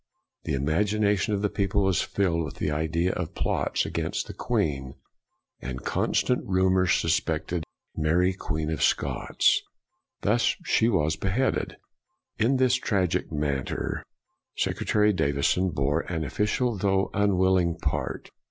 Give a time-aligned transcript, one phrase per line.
[0.45, 4.95] The imagination of the people was filled with the idea of plots against the Queen,
[5.61, 7.61] and constant rumor sus pected
[7.95, 9.61] Mary Queen of Scots.
[10.21, 11.77] Thus she was beheaded.
[12.39, 14.01] In this tragic matter,
[14.55, 18.31] Sec retary Davison bore an official, though unwilling part.